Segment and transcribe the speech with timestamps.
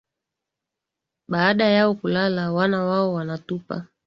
[1.27, 3.85] Baada yao kulala, wana wao wanatupa,